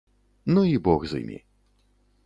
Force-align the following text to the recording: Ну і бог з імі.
Ну 0.45 0.63
і 0.69 0.73
бог 0.89 1.05
з 1.13 1.21
імі. 1.21 1.41